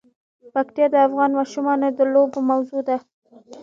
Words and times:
پکتیا 0.53 0.87
د 0.91 0.95
افغان 1.07 1.31
ماشومانو 1.39 1.87
د 1.97 1.99
لوبو 2.13 2.39
موضوع 2.49 2.81
ده. 2.87 2.97